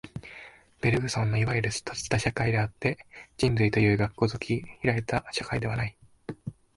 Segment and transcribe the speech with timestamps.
[0.81, 3.05] ベルグソンのいわゆる閉じた社会であって、
[3.37, 5.95] 人類というが如き開いた社会ではない。